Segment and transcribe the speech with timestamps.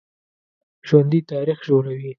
[0.87, 2.09] ژوندي تاریخ جوړوي